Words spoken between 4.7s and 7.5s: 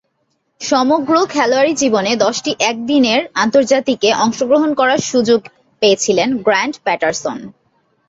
করার সুযোগ পেয়েছিলেন গ্র্যান্ট প্যাটারসন।